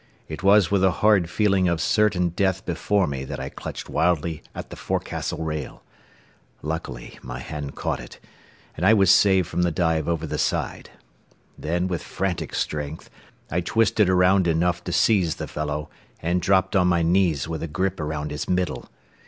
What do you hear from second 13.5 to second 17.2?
I twisted around enough to seize the fellow, and dropped on my